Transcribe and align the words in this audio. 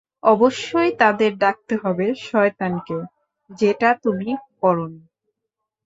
অবশ্যই 0.23 0.91
তাদের 0.97 1.31
ডাকতে 1.37 1.73
হবে 1.77 2.07
শয়তানকে, 2.21 2.97
যেটা 3.49 3.89
তুমি 4.03 4.29
করোনি। 4.61 5.01